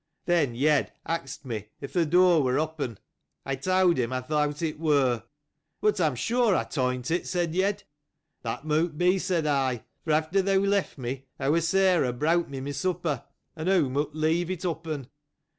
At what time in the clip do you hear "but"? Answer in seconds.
5.79-6.01